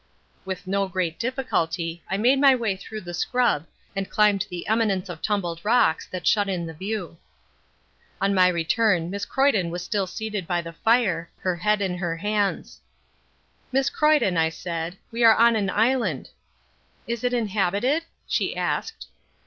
[0.45, 5.09] With no great difficulty I made my way through the scrub and climbed the eminence
[5.09, 7.19] of tumbled rocks that shut in the view.
[8.19, 12.17] On my return Miss Croyden was still seated by the fire, her head in her
[12.17, 12.81] hands.
[13.71, 16.29] "Miss Croyden," I said, "we are on an island."
[17.05, 19.05] "Is it inhabited?" she asked.